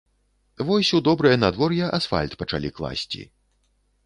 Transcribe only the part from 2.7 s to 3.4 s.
класці.